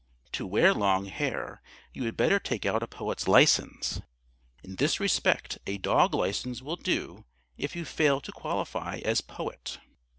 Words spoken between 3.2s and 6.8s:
license. In this respect a dog license will